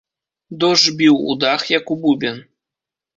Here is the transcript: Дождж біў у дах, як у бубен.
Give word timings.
Дождж 0.61 0.87
біў 1.01 1.19
у 1.33 1.35
дах, 1.43 1.65
як 1.73 1.91
у 1.97 1.99
бубен. 2.07 2.41